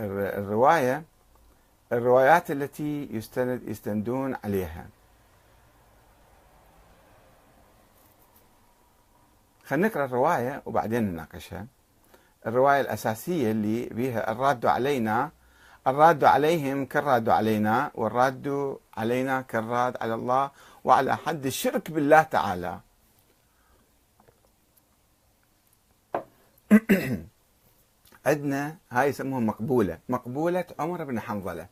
الرواية 0.00 1.04
الروايات 1.92 2.50
التي 2.50 3.08
يستند 3.10 3.68
يستندون 3.68 4.36
عليها. 4.44 4.86
خلينا 9.64 9.88
نقرأ 9.88 10.04
الرواية 10.04 10.62
وبعدين 10.66 11.02
نناقشها. 11.02 11.66
الرواية 12.46 12.80
الأساسية 12.80 13.50
اللي 13.50 13.86
بها 13.86 14.32
الراد 14.32 14.66
علينا 14.66 15.30
الراد 15.86 16.24
عليهم 16.24 16.86
كالراد 16.86 17.28
علينا 17.28 17.90
والراد 17.94 18.76
علينا 18.96 19.40
كالراد 19.40 19.96
على 20.00 20.14
الله 20.14 20.50
وعلى 20.84 21.16
حد 21.16 21.46
الشرك 21.46 21.90
بالله 21.90 22.22
تعالى. 22.22 22.80
عندنا 28.26 28.76
هاي 28.90 29.08
يسموها 29.08 29.40
مقبولة. 29.40 29.98
مقبولة 30.08 30.64
عمر 30.78 31.04
بن 31.04 31.20
حنظلة. 31.20 31.66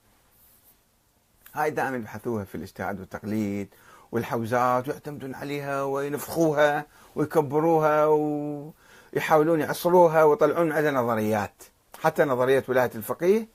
هاي 1.55 1.70
دائما 1.70 1.97
يبحثوها 1.97 2.45
في 2.45 2.55
الاجتهاد 2.55 3.01
والتقليد 3.01 3.69
والحوزات 4.12 4.89
ويعتمدون 4.89 5.34
عليها 5.34 5.83
وينفخوها 5.83 6.87
ويكبروها 7.16 8.06
ويحاولون 8.06 9.61
يعصروها 9.61 10.25
ويطلعون 10.25 10.73
عندها 10.73 10.92
نظريات. 10.92 11.62
حتى 12.03 12.25
نظرية 12.25 12.65
ولاية 12.69 12.91
الفقيه 12.95 13.48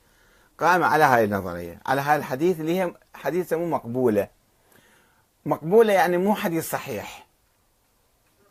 قائمة 0.60 0.86
على 0.86 1.04
هاي 1.04 1.24
النظرية 1.24 1.82
على 1.86 2.02
هاي 2.02 2.16
الحديث 2.16 2.60
اللي 2.60 2.80
هي 2.80 2.94
حديث 3.14 3.46
يسموه 3.46 3.68
مقبولة. 3.68 4.28
مقبولة 5.46 5.94
يعني 5.94 6.18
مو 6.18 6.36
حديث 6.36 6.70
صحيح 6.70 7.28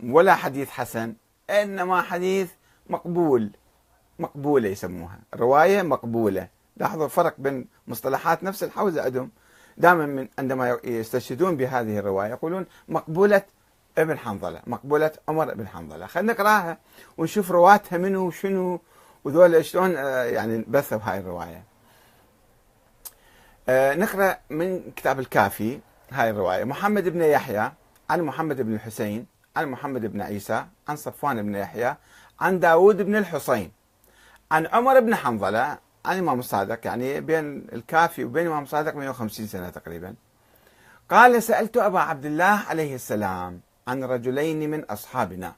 ولا 0.04 0.34
حديث 0.34 0.70
حسن 0.70 1.14
إنما 1.50 2.02
حديث 2.02 2.50
مقبول. 2.90 3.50
مقبولة 4.18 4.68
يسموها. 4.68 5.18
رواية 5.34 5.82
مقبولة. 5.82 6.48
لاحظوا 6.76 7.04
الفرق 7.04 7.34
بين 7.38 7.66
مصطلحات 7.88 8.44
نفس 8.44 8.62
الحوزة 8.64 9.02
عندهم. 9.02 9.30
دائما 9.76 10.06
من 10.06 10.28
عندما 10.38 10.78
يستشهدون 10.84 11.56
بهذه 11.56 11.98
الرواية 11.98 12.30
يقولون 12.30 12.66
مقبولة 12.88 13.42
ابن 13.98 14.18
حنظلة 14.18 14.62
مقبولة 14.66 15.10
عمر 15.28 15.54
بن 15.54 15.68
حنظلة. 15.68 16.06
خلينا 16.06 16.32
نقراها 16.32 16.78
ونشوف 17.18 17.50
رواتها 17.50 17.98
منو 17.98 18.26
وشنو 18.26 18.80
وذول 19.24 19.64
شلون 19.64 19.96
آه، 19.96 20.24
يعني 20.24 20.64
بثوا 20.68 20.98
هاي 21.02 21.18
الرواية. 21.18 21.62
آه، 23.68 23.94
نقرأ 23.94 24.36
من 24.50 24.90
كتاب 24.96 25.20
الكافي 25.20 25.80
هاي 26.10 26.30
الرواية. 26.30 26.64
محمد 26.64 27.08
بن 27.08 27.22
يحيى 27.22 27.72
عن 28.10 28.22
محمد 28.22 28.60
بن 28.60 28.74
الحسين 28.74 29.26
عن 29.56 29.66
محمد 29.66 30.06
بن 30.06 30.20
عيسى 30.20 30.66
عن 30.88 30.96
صفوان 30.96 31.42
بن 31.42 31.54
يحيى 31.54 31.96
عن 32.40 32.60
داود 32.60 33.02
بن 33.02 33.16
الحسين 33.16 33.72
عن 34.52 34.66
عمر 34.66 35.00
بن 35.00 35.14
حنظلة 35.14 35.78
عن 36.04 36.14
الإمام 36.14 36.38
الصادق 36.38 36.86
يعني 36.86 37.20
بين 37.20 37.66
الكافي 37.72 38.24
وبين 38.24 38.46
الإمام 38.46 38.62
الصادق 38.62 38.94
150 38.94 39.46
سنة 39.46 39.70
تقريبا 39.70 40.14
قال 41.10 41.42
سألت 41.42 41.76
أبا 41.76 42.00
عبد 42.00 42.24
الله 42.24 42.44
عليه 42.68 42.94
السلام 42.94 43.60
عن 43.88 44.04
رجلين 44.04 44.70
من 44.70 44.84
أصحابنا 44.84 45.52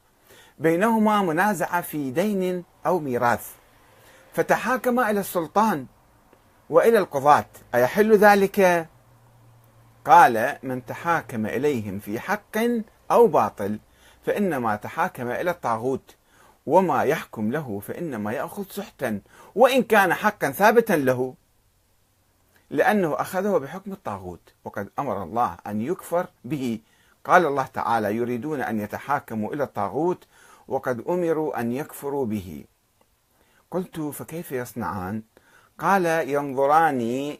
بينهما 0.59 1.23
منازعة 1.23 1.81
في 1.81 2.11
دين 2.11 2.64
أو 2.86 2.98
ميراث 2.98 3.51
فتحاكما 4.33 5.11
إلى 5.11 5.20
السلطان 5.20 5.86
وإلى 6.70 6.98
القضاة 6.98 7.47
أيحل 7.75 8.17
ذلك؟ 8.17 8.89
قال 10.05 10.58
من 10.62 10.86
تحاكم 10.86 11.47
إليهم 11.47 11.98
في 11.98 12.20
حق 12.20 12.58
أو 13.11 13.27
باطل 13.27 13.79
فإنما 14.27 14.77
تحاكم 14.77 15.31
إلى 15.31 15.51
الطاغوت 15.51 16.14
وما 16.67 17.03
يحكم 17.03 17.53
له 17.53 17.81
فإنما 17.81 18.33
يأخذ 18.33 18.65
سحتا 18.70 19.20
وإن 19.55 19.83
كان 19.83 20.15
حقا 20.15 20.51
ثابتا 20.51 20.93
له. 20.93 21.34
لأنه 22.70 23.20
أخذه 23.20 23.59
بحكم 23.59 23.93
الطاغوت 23.93 24.53
وقد 24.65 24.91
أمر 24.98 25.23
الله 25.23 25.57
أن 25.67 25.81
يكفر 25.81 26.27
به. 26.45 26.81
قال 27.25 27.47
الله 27.47 27.67
تعالى 27.67 28.17
يريدون 28.17 28.61
أن 28.61 28.80
يتحاكموا 28.80 29.55
إلى 29.55 29.63
الطاغوت 29.63 30.24
وقد 30.69 31.05
أمروا 31.08 31.61
أن 31.61 31.73
يكفروا 31.73 32.27
به. 32.27 32.64
قلت 33.70 34.01
فكيف 34.01 34.53
يصنعان؟ 34.53 35.23
قال 35.79 36.07
ينظران 36.07 37.36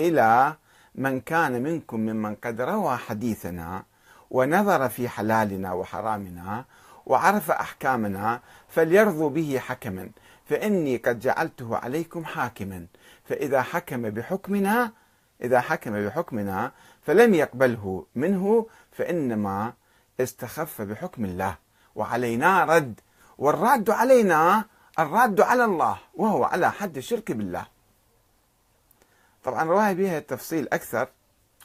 إلى 0.00 0.56
من 0.94 1.20
كان 1.20 1.62
منكم 1.62 2.00
ممن 2.00 2.34
قد 2.34 2.60
روى 2.60 2.96
حديثنا 2.96 3.84
ونظر 4.30 4.88
في 4.88 5.08
حلالنا 5.08 5.72
وحرامنا 5.72 6.64
وعرف 7.06 7.50
أحكامنا 7.50 8.40
فليرضوا 8.68 9.30
به 9.30 9.58
حكما. 9.58 10.10
فإني 10.44 10.96
قد 10.96 11.18
جعلته 11.18 11.76
عليكم 11.76 12.24
حاكما. 12.24 12.86
فإذا 13.24 13.62
حكم 13.62 14.10
بحكمنا 14.10 14.92
إذا 15.42 15.60
حكم 15.60 16.06
بحكمنا 16.06 16.72
فلم 17.02 17.34
يقبله 17.34 18.06
منه 18.14 18.66
فإنما 18.92 19.72
استخف 20.20 20.82
بحكم 20.82 21.24
الله. 21.24 21.56
وعلينا 21.94 22.64
رد. 22.64 23.00
والراد 23.38 23.90
علينا 23.90 24.64
الراد 24.98 25.40
على 25.40 25.64
الله 25.64 25.98
وهو 26.14 26.44
على 26.44 26.72
حد 26.72 26.96
الشرك 26.96 27.32
بالله. 27.32 27.66
طبعا 29.44 29.62
الرواية 29.62 29.92
بها 29.92 30.18
تفصيل 30.20 30.68
أكثر 30.72 31.08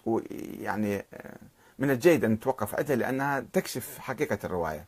ويعني 0.05 1.05
آه، 1.13 1.37
من 1.79 1.91
الجيد 1.91 2.25
أن 2.25 2.31
نتوقف 2.31 2.75
عندها 2.75 2.95
لأنها 2.95 3.39
تكشف 3.53 3.99
حقيقة 3.99 4.39
الرواية. 4.43 4.85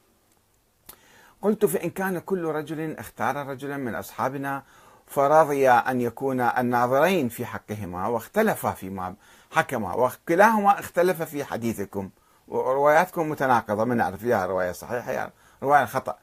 قلت 1.42 1.66
فإن 1.66 1.90
كان 1.90 2.20
كل 2.20 2.46
رجل 2.46 2.98
اختار 2.98 3.48
رجلا 3.48 3.78
من 3.78 3.96
أصحابنا 3.96 4.64
فرضي 5.08 5.70
أن 5.70 6.02
يكون 6.02 6.42
الناظرين 6.42 7.30
في 7.30 7.46
حقهما 7.46 8.08
واختلفا 8.08 8.72
فيما 8.72 9.16
حكما 9.52 9.94
وكلاهما 9.94 10.80
اختلف 10.80 11.22
في 11.22 11.44
حديثكم. 11.44 12.10
ورواياتكم 12.48 13.30
متناقضة 13.30 13.84
من 13.84 13.98
نعرف 13.98 14.24
يا 14.24 14.46
رواية 14.46 14.72
صحيحة 14.72 15.12
يا 15.12 15.30
رواية 15.64 15.86
خطأ. 15.86 16.16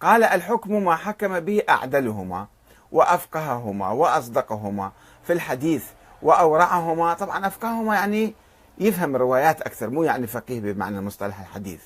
قال 0.00 0.24
الحكم 0.24 0.84
ما 0.84 0.96
حكم 0.96 1.40
به 1.40 1.62
أعدلهما 1.68 2.46
وأفقههما 2.92 3.88
وأصدقهما 3.90 4.92
في 5.24 5.32
الحديث 5.32 5.84
وأورعهما. 6.22 7.14
طبعا 7.14 7.46
أفقههما 7.46 7.94
يعني 7.94 8.34
يفهم 8.78 9.16
الروايات 9.16 9.60
أكثر 9.60 9.90
مو 9.90 10.02
يعني 10.02 10.26
فقيه 10.26 10.60
بمعنى 10.60 11.00
مصطلح 11.00 11.40
الحديث. 11.40 11.82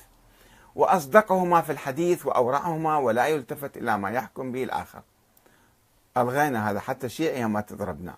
وأصدقهما 0.79 1.61
في 1.61 1.71
الحديث 1.71 2.25
وأورعهما 2.25 2.97
ولا 2.97 3.27
يلتفت 3.27 3.77
إلى 3.77 3.97
ما 3.97 4.09
يحكم 4.11 4.51
به 4.51 4.63
الآخر. 4.63 5.01
ألغينا 6.17 6.71
هذا 6.71 6.79
حتى 6.79 7.05
الشيعية 7.05 7.45
ما 7.45 7.61
تضربنا. 7.61 8.15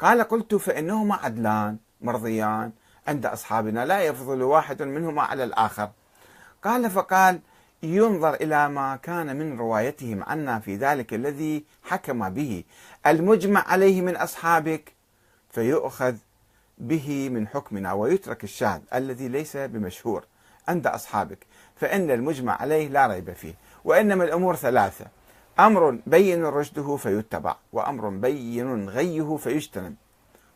قال 0.00 0.22
قلت 0.22 0.54
فإنهما 0.54 1.14
عدلان 1.14 1.76
مرضيان 2.00 2.72
عند 3.08 3.26
أصحابنا 3.26 3.84
لا 3.84 4.00
يفضل 4.00 4.42
واحد 4.42 4.82
منهما 4.82 5.22
على 5.22 5.44
الآخر. 5.44 5.90
قال 6.64 6.90
فقال 6.90 7.40
ينظر 7.82 8.34
إلى 8.34 8.68
ما 8.68 8.96
كان 8.96 9.36
من 9.36 9.58
روايتهم 9.58 10.22
عنا 10.22 10.58
في 10.58 10.76
ذلك 10.76 11.14
الذي 11.14 11.64
حكم 11.82 12.28
به. 12.28 12.64
المجمع 13.06 13.68
عليه 13.68 14.00
من 14.00 14.16
أصحابك 14.16 14.92
فيؤخذ 15.50 16.14
به 16.78 17.28
من 17.28 17.48
حكمنا 17.48 17.92
ويترك 17.92 18.44
الشاذ 18.44 18.80
الذي 18.94 19.28
ليس 19.28 19.56
بمشهور 19.56 20.24
عند 20.68 20.86
أصحابك. 20.86 21.46
فإن 21.76 22.10
المجمع 22.10 22.62
عليه 22.62 22.88
لا 22.88 23.06
ريب 23.06 23.32
فيه 23.32 23.54
وإنما 23.84 24.24
الأمور 24.24 24.56
ثلاثة. 24.56 25.06
أمر 25.58 25.98
بين 26.06 26.44
رشده 26.44 26.96
فيتبع 26.96 27.56
وأمر 27.72 28.08
بين 28.08 28.88
غيه 28.88 29.36
فيجتنب 29.36 29.94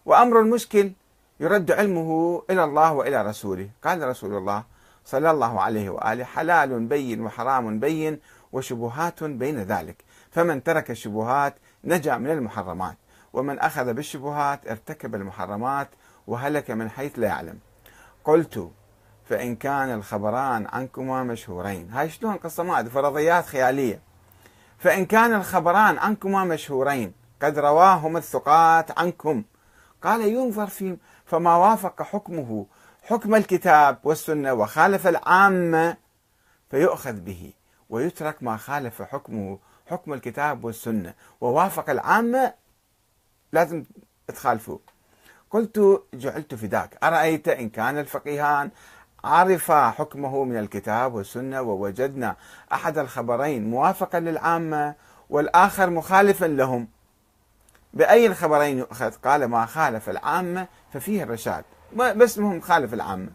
وأمر 0.06 0.42
مشكل 0.42 0.92
يرد 1.40 1.70
علمه 1.70 2.42
إلى 2.50 2.64
الله 2.64 2.92
وإلى 2.92 3.22
رسوله. 3.22 3.68
قال 3.84 4.08
رسول 4.08 4.36
الله 4.36 4.64
صلى 5.04 5.30
الله 5.30 5.60
عليه 5.60 5.90
وآله 5.90 6.24
حلال 6.24 6.86
بين 6.86 7.20
وحرام 7.20 7.80
بين 7.80 8.20
وشبهات 8.52 9.24
بين 9.24 9.58
ذلك 9.58 10.04
فمن 10.30 10.62
ترك 10.62 10.90
الشبهات 10.90 11.54
نجا 11.84 12.16
من 12.16 12.30
المحرمات 12.30 12.96
ومن 13.32 13.58
أخذ 13.58 13.92
بالشبهات 13.92 14.68
ارتكب 14.68 15.14
المحرمات 15.14 15.88
وهلك 16.26 16.70
من 16.70 16.90
حيث 16.90 17.18
لا 17.18 17.26
يعلم. 17.26 17.58
قلت 18.24 18.70
فإن 19.30 19.56
كان 19.56 19.94
الخبران 19.94 20.66
عنكما 20.72 21.24
مشهورين. 21.24 21.90
هاي 21.90 22.10
شلون 22.10 22.36
قصة؟ 22.36 22.62
ما 22.62 22.84
فرضيات 22.84 23.46
خيالية. 23.46 24.00
فإن 24.78 25.06
كان 25.06 25.34
الخبران 25.34 25.98
عنكما 25.98 26.44
مشهورين 26.44 27.12
قد 27.42 27.58
رواهما 27.58 28.18
الثقات 28.18 28.98
عنكم. 28.98 29.44
قال 30.02 30.20
ينظر 30.20 30.66
في 30.66 30.96
فما 31.26 31.56
وافق 31.56 32.02
حكمه 32.02 32.66
حكم 33.02 33.34
الكتاب 33.34 33.98
والسنة 34.04 34.52
وخالف 34.52 35.06
العامة 35.06 35.96
فيؤخذ 36.70 37.20
به 37.20 37.52
ويترك 37.90 38.42
ما 38.42 38.56
خالف 38.56 39.02
حكمه 39.02 39.58
حكم 39.86 40.12
الكتاب 40.12 40.64
والسنة. 40.64 41.14
ووافق 41.40 41.90
العامة 41.90 42.54
لازم 43.52 43.84
تخالفوه. 44.28 44.80
قلت 45.50 46.02
جعلت 46.14 46.54
فداك. 46.54 47.04
أرأيت 47.04 47.48
إن 47.48 47.68
كان 47.68 47.98
الفقيهان 47.98 48.70
عرفا 49.24 49.90
حكمه 49.90 50.44
من 50.44 50.56
الكتاب 50.56 51.14
والسنة 51.14 51.62
ووجدنا 51.62 52.36
أحد 52.72 52.98
الخبرين 52.98 53.70
موافقا 53.70 54.20
للعامة 54.20 54.94
والآخر 55.30 55.90
مخالفا 55.90 56.44
لهم. 56.44 56.88
بأي 57.94 58.26
الخبرين 58.26 58.78
يؤخذ؟ 58.78 59.10
قال 59.10 59.44
ما 59.44 59.66
خالف 59.66 60.08
العامة 60.08 60.66
ففيه 60.92 61.22
الرشاد. 61.22 61.64
بس 61.96 62.38
مهم 62.38 62.60
خالف 62.60 62.94
العامة. 62.94 63.28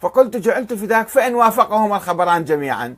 فقلت 0.00 0.36
جعلت 0.36 0.74
فداك 0.74 1.08
فإن 1.08 1.34
وافقهم 1.34 1.92
الخبران 1.92 2.44
جميعا. 2.44 2.96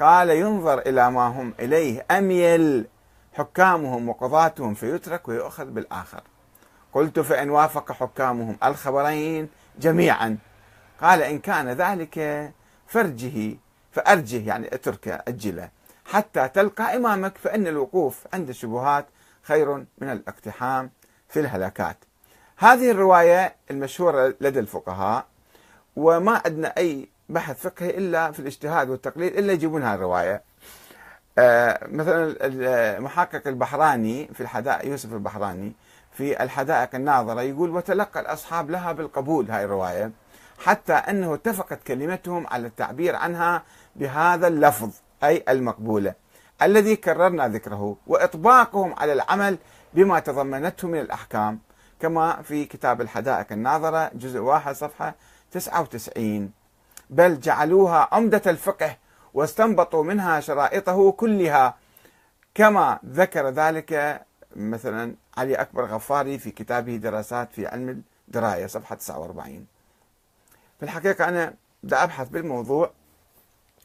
قال 0.00 0.30
ينظر 0.30 0.78
إلى 0.78 1.10
ما 1.10 1.26
هم 1.26 1.54
إليه 1.60 2.06
أميل 2.10 2.86
حكامهم 3.32 4.08
وقضاتهم 4.08 4.74
فيترك 4.74 5.28
ويؤخذ 5.28 5.64
بالآخر. 5.64 6.22
قلت 6.92 7.20
فإن 7.20 7.50
وافق 7.50 7.92
حكامهم 7.92 8.56
الخبرين 8.64 9.48
جميعا. 9.78 10.38
قال 11.02 11.22
إن 11.22 11.38
كان 11.38 11.68
ذلك 11.68 12.50
فرجه 12.86 13.56
فأرجه 13.92 14.48
يعني 14.48 14.74
اتركه 14.74 15.22
أجله 15.28 15.68
حتى 16.04 16.48
تلقى 16.48 16.96
إمامك 16.96 17.38
فإن 17.38 17.66
الوقوف 17.66 18.24
عند 18.32 18.48
الشبهات 18.48 19.06
خير 19.42 19.74
من 19.76 20.12
الاقتحام 20.12 20.90
في 21.28 21.40
الهلكات 21.40 21.96
هذه 22.56 22.90
الرواية 22.90 23.54
المشهورة 23.70 24.34
لدى 24.40 24.58
الفقهاء 24.60 25.26
وما 25.96 26.42
عندنا 26.44 26.74
أي 26.78 27.08
بحث 27.28 27.60
فقهي 27.62 27.90
إلا 27.90 28.32
في 28.32 28.40
الاجتهاد 28.40 28.90
والتقليد 28.90 29.36
إلا 29.36 29.52
يجيبون 29.52 29.82
هذه 29.82 29.94
الرواية. 29.94 30.42
آه 31.38 31.86
مثلا 31.86 32.36
المحقق 32.40 33.48
البحراني 33.48 34.28
في 34.34 34.40
الحدائق 34.40 34.90
يوسف 34.90 35.12
البحراني 35.12 35.72
في 36.12 36.42
الحدائق 36.42 36.94
الناظرة 36.94 37.42
يقول 37.42 37.70
وتلقى 37.70 38.20
الأصحاب 38.20 38.70
لها 38.70 38.92
بالقبول 38.92 39.50
هاي 39.50 39.64
الرواية. 39.64 40.10
حتى 40.58 40.92
أنه 40.92 41.34
اتفقت 41.34 41.82
كلمتهم 41.82 42.46
على 42.46 42.66
التعبير 42.66 43.16
عنها 43.16 43.62
بهذا 43.96 44.48
اللفظ 44.48 44.90
أي 45.24 45.44
المقبولة 45.48 46.14
الذي 46.62 46.96
كررنا 46.96 47.48
ذكره 47.48 47.96
وإطباقهم 48.06 48.94
على 48.98 49.12
العمل 49.12 49.58
بما 49.94 50.20
تضمنته 50.20 50.88
من 50.88 51.00
الأحكام 51.00 51.58
كما 52.00 52.42
في 52.42 52.64
كتاب 52.64 53.00
الحدائق 53.00 53.52
الناظرة 53.52 54.10
جزء 54.14 54.38
واحد 54.38 54.74
صفحة 54.74 55.14
99 55.50 56.50
بل 57.10 57.40
جعلوها 57.40 58.08
عمدة 58.12 58.42
الفقه 58.46 58.96
واستنبطوا 59.34 60.04
منها 60.04 60.40
شرائطه 60.40 61.12
كلها 61.12 61.74
كما 62.54 62.98
ذكر 63.06 63.48
ذلك 63.48 64.22
مثلا 64.56 65.14
علي 65.36 65.54
أكبر 65.54 65.84
غفاري 65.84 66.38
في 66.38 66.50
كتابه 66.50 66.96
دراسات 66.96 67.52
في 67.52 67.66
علم 67.66 68.02
الدراية 68.28 68.66
صفحة 68.66 68.94
49 68.94 69.66
في 70.78 70.82
الحقيقة 70.82 71.28
أنا 71.28 71.54
بدي 71.82 71.94
أبحث 71.94 72.28
بالموضوع 72.28 72.92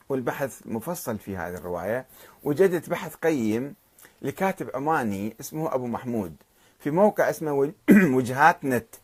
والبحث 0.09 0.61
مفصل 0.65 1.17
في 1.17 1.37
هذه 1.37 1.53
الرواية 1.53 2.05
وجدت 2.43 2.89
بحث 2.89 3.15
قيم 3.15 3.75
لكاتب 4.21 4.69
عماني 4.75 5.35
اسمه 5.39 5.75
أبو 5.75 5.87
محمود 5.87 6.35
في 6.79 6.91
موقع 6.91 7.29
اسمه 7.29 7.73
وجهات 8.17 8.65
نت 8.65 8.95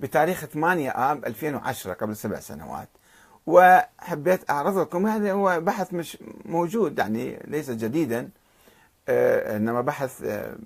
بتاريخ 0.00 0.44
8 0.44 0.90
آب 0.90 1.24
2010 1.24 1.92
قبل 1.92 2.16
سبع 2.16 2.40
سنوات. 2.40 2.88
وحبيت 3.46 4.50
أعرض 4.50 4.78
لكم 4.78 5.06
هذا 5.06 5.32
هو 5.32 5.60
بحث 5.60 5.94
مش 5.94 6.18
موجود 6.44 6.98
يعني 6.98 7.38
ليس 7.44 7.70
جديدا 7.70 8.30
آه، 9.08 9.56
إنما 9.56 9.80
بحث 9.80 10.22
آه، 10.22 10.56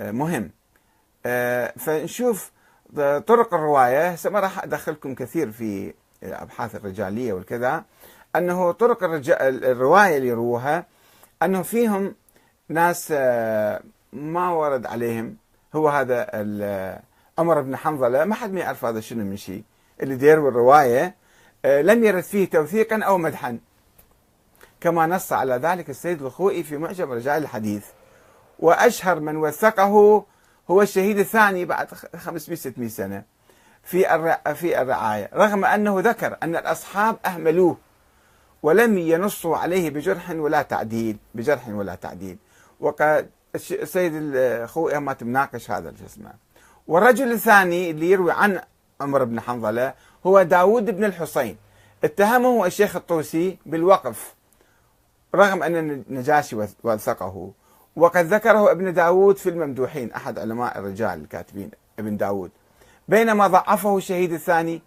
آه، 0.00 0.10
مهم. 0.10 0.50
فنشوف 1.76 2.50
طرق 3.26 3.54
الرواية 3.54 4.16
ما 4.24 4.40
راح 4.40 4.64
أدخلكم 4.64 5.14
كثير 5.14 5.50
في 5.50 5.94
الأبحاث 6.22 6.74
الرجالية 6.74 7.32
والكذا 7.32 7.84
أنه 8.36 8.72
طرق 8.72 8.98
الرواية 9.40 10.16
اللي 10.16 10.28
يروها 10.28 10.86
أنه 11.42 11.62
فيهم 11.62 12.14
ناس 12.68 13.10
ما 14.12 14.50
ورد 14.50 14.86
عليهم. 14.86 15.36
هو 15.74 15.88
هذا 15.88 16.26
عمر 17.38 17.60
بن 17.60 17.76
حنظلة 17.76 18.24
ما 18.24 18.34
حد 18.34 18.52
ما 18.52 18.60
يعرف 18.60 18.84
هذا 18.84 19.00
شنو 19.00 19.24
من 19.24 19.36
شيء 19.36 19.62
اللي 20.02 20.16
دير 20.16 20.48
الرواية 20.48 21.14
آه، 21.64 21.82
لم 21.82 22.04
يرد 22.04 22.22
فيه 22.22 22.50
توثيقا 22.50 23.02
أو 23.02 23.18
مدحا. 23.18 23.58
كما 24.80 25.06
نص 25.06 25.32
على 25.32 25.54
ذلك 25.54 25.90
السيد 25.90 26.22
الخوئي 26.22 26.62
في 26.62 26.76
معجم 26.76 27.12
رجال 27.12 27.42
الحديث. 27.42 27.86
وأشهر 28.58 29.20
من 29.20 29.36
وثقه 29.36 30.24
هو 30.70 30.82
الشهيد 30.82 31.18
الثاني 31.18 31.64
بعد 31.64 31.88
500 32.16 32.56
600 32.56 32.88
سنة 32.88 33.22
في 33.82 34.28
في 34.54 34.82
الرعاية 34.82 35.30
رغم 35.34 35.64
أنه 35.64 36.00
ذكر 36.00 36.36
أن 36.42 36.56
الأصحاب 36.56 37.16
أهملوه 37.26 37.76
ولم 38.62 38.98
ينصوا 38.98 39.56
عليه 39.56 39.90
بجرح 39.90 40.30
ولا 40.30 40.62
تعديل 40.62 41.16
بجرح 41.34 41.68
ولا 41.68 41.94
تعديل. 41.94 42.36
وقد 42.80 43.30
السيد 43.54 44.12
الخوئي 44.14 45.00
ما 45.00 45.12
تناقش 45.12 45.70
هذا 45.70 45.88
الجسم 45.88 46.22
والرجل 46.86 47.32
الثاني 47.32 47.90
اللي 47.90 48.10
يروي 48.10 48.32
عن 48.32 48.60
عمر 49.00 49.24
بن 49.24 49.40
حنظلة 49.40 49.94
هو 50.26 50.42
داود 50.42 50.96
بن 50.96 51.04
الحصين. 51.04 51.56
اتهمه 52.04 52.66
الشيخ 52.66 52.96
الطوسي 52.96 53.58
بالوقف 53.66 54.34
رغم 55.34 55.62
أن 55.62 55.76
النجاشي 55.76 56.56
وثقه. 56.84 57.52
وقد 57.96 58.24
ذكره 58.24 58.70
ابن 58.70 58.92
داود 58.92 59.36
في 59.36 59.48
الممدوحين 59.48 60.12
أحد 60.12 60.38
علماء 60.38 60.78
الرجال 60.78 61.20
الكاتبين 61.20 61.70
ابن 61.98 62.16
داود. 62.16 62.50
بينما 63.08 63.46
ضعفه 63.46 63.96
الشهيد 63.96 64.32
الثاني 64.32 64.82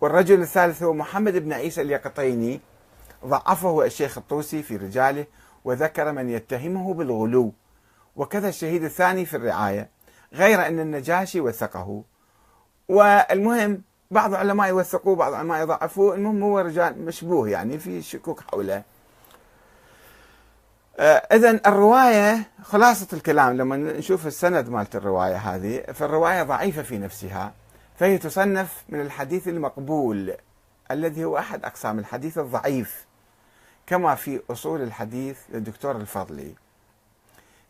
والرجل 0.00 0.40
الثالث 0.40 0.82
هو 0.82 0.92
محمد 0.92 1.36
بن 1.36 1.52
عيسى 1.52 1.82
اليقطيني 1.82 2.60
ضعفه 3.26 3.84
الشيخ 3.84 4.18
الطوسي 4.18 4.62
في 4.62 4.76
رجاله 4.76 5.26
وذكر 5.64 6.12
من 6.12 6.30
يتهمه 6.30 6.94
بالغلو. 6.94 7.52
وكذا 8.16 8.48
الشهيد 8.48 8.84
الثاني 8.84 9.24
في 9.26 9.36
الرعاية 9.36 9.88
غير 10.32 10.66
أن 10.66 10.80
النجاشي 10.80 11.40
وثقه. 11.40 12.02
والمهم 12.88 13.82
بعض 14.10 14.30
العلماء 14.30 14.68
يوثقوه 14.68 15.16
بعض 15.16 15.32
العلماء 15.32 15.62
يضعفوه 15.62 16.14
المهم 16.14 16.42
هو 16.42 16.58
رجال 16.58 17.04
مشبوه 17.04 17.48
يعني 17.48 17.78
في 17.78 18.02
شكوك 18.02 18.40
حوله. 18.40 18.82
آه، 20.98 21.22
إذا 21.32 21.60
الرواية 21.66 22.42
خلاصة 22.62 23.06
الكلام 23.12 23.56
لما 23.56 23.76
نشوف 23.76 24.26
السند 24.26 24.68
مالت 24.68 24.96
الرواية 24.96 25.36
هذه 25.36 25.80
فالرواية 25.92 26.42
ضعيفة 26.42 26.82
في 26.82 26.98
نفسها 26.98 27.52
فهي 27.98 28.18
تصنف 28.18 28.84
من 28.88 29.00
الحديث 29.00 29.48
المقبول 29.48 30.34
الذي 30.90 31.24
هو 31.24 31.38
أحد 31.38 31.64
أقسام 31.64 31.98
الحديث 31.98 32.38
الضعيف 32.38 33.06
كما 33.86 34.14
في 34.14 34.40
أصول 34.50 34.82
الحديث 34.82 35.38
للدكتور 35.52 35.96
الفضلي. 35.96 36.54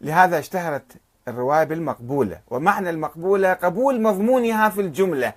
لهذا 0.00 0.38
اشتهرت 0.38 0.92
الرواية 1.28 1.64
بالمقبولة 1.64 2.40
ومعنى 2.50 2.90
المقبولة 2.90 3.52
قبول 3.52 4.02
مضمونها 4.02 4.68
في 4.68 4.80
الجملة 4.80 5.32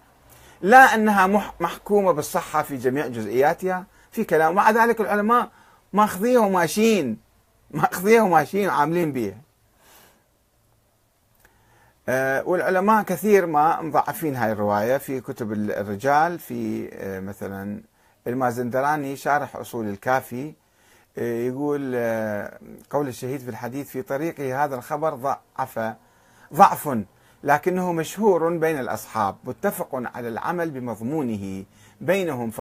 لا 0.62 0.78
أنها 0.78 1.52
محكومة 1.60 2.12
بالصحة 2.12 2.62
في 2.62 2.78
جميع 2.78 3.08
جزئياتها 3.08 3.86
في 4.12 4.24
كلام 4.24 4.56
مع 4.56 4.72
ذلك 4.72 5.02
العلماء 5.02 5.50
ماخذيها 5.94 6.40
وماشيين. 6.40 7.25
ماخذيها 7.72 8.22
وماشيين 8.22 8.68
وعاملين 8.68 9.12
بها 9.12 9.38
أه 12.10 12.44
والعلماء 12.48 13.04
كثير 13.04 13.46
ما 13.46 13.82
مضعفين 13.82 14.36
هاي 14.36 14.52
الرواية. 14.52 14.98
في 14.98 15.22
كتب 15.22 15.52
الرجال 15.52 16.40
في 16.40 16.90
أه 16.94 17.20
مثلا 17.20 17.82
المازندراني 18.28 19.16
شارح 19.16 19.56
أصول 19.56 19.88
الكافي 19.88 20.54
يقول 21.18 21.92
آه، 21.96 22.60
قول 22.90 23.08
الشهيد 23.08 23.40
في 23.40 23.50
الحديث 23.50 23.90
في 23.90 24.02
طريقه 24.02 24.64
هذا 24.64 24.76
الخبر 24.76 25.16
ضعف 25.16 25.96
ضعف 26.54 26.98
لكنه 27.44 27.92
مشهور 27.94 28.58
بين 28.58 28.80
الأصحاب 28.80 29.36
متفق 29.44 29.90
على 29.94 30.28
العمل 30.28 30.72
بمضمونه 30.72 31.66
بينهم 32.02 32.50